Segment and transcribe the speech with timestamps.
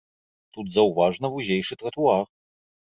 [0.57, 2.29] Тут заўважна вузейшы тратуар.